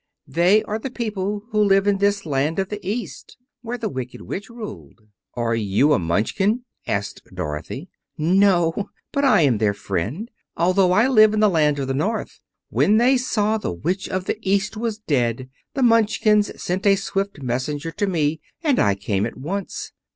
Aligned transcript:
"They 0.25 0.63
are 0.63 0.79
the 0.79 0.89
people 0.89 1.43
who 1.51 1.61
live 1.63 1.85
in 1.85 1.99
this 1.99 2.25
land 2.25 2.57
of 2.57 2.69
the 2.69 2.83
East 2.83 3.37
where 3.61 3.77
the 3.77 3.87
Wicked 3.87 4.21
Witch 4.23 4.49
ruled." 4.49 5.01
"Are 5.35 5.53
you 5.53 5.93
a 5.93 5.99
Munchkin?" 5.99 6.63
asked 6.87 7.21
Dorothy. 7.31 7.87
"No, 8.17 8.89
but 9.11 9.23
I 9.23 9.41
am 9.41 9.59
their 9.59 9.75
friend, 9.75 10.31
although 10.57 10.91
I 10.91 11.07
live 11.07 11.35
in 11.35 11.39
the 11.39 11.47
land 11.49 11.77
of 11.77 11.87
the 11.87 11.93
North. 11.93 12.39
When 12.69 12.97
they 12.97 13.15
saw 13.15 13.59
the 13.59 13.73
Witch 13.73 14.09
of 14.09 14.25
the 14.25 14.39
East 14.41 14.75
was 14.75 14.97
dead 14.97 15.51
the 15.75 15.83
Munchkins 15.83 16.49
sent 16.59 16.87
a 16.87 16.95
swift 16.95 17.43
messenger 17.43 17.91
to 17.91 18.07
me, 18.07 18.41
and 18.63 18.79
I 18.79 18.95
came 18.95 19.27
at 19.27 19.37
once. 19.37 19.91